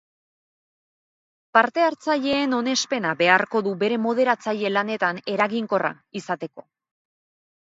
[1.57, 5.93] Parte-hartzaileen onespena beharko du bere moderatzaile lanetan eraginkorra
[6.23, 6.67] izateko.